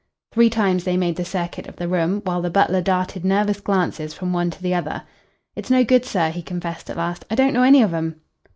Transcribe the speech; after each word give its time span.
Three 0.31 0.49
times 0.49 0.83
they 0.83 0.97
made 0.97 1.15
the 1.15 1.23
circuit 1.23 1.67
of 1.67 1.75
the 1.75 1.87
room, 1.87 2.21
while 2.23 2.41
the 2.41 2.49
butler 2.49 2.81
darted 2.81 3.23
nervous 3.23 3.61
glances 3.61 4.15
from 4.15 4.33
one 4.33 4.49
to 4.49 4.59
the 4.59 4.73
other. 4.73 5.03
"It's 5.55 5.69
no 5.69 5.83
good, 5.83 6.05
sir," 6.05 6.31
he 6.31 6.41
confessed 6.41 6.89
at 6.89 6.97
last. 6.97 7.23
"I 7.29 7.35
don't 7.35 7.53
know 7.53 7.61
any 7.61 7.83
of 7.83 7.93
'em." 7.93 8.19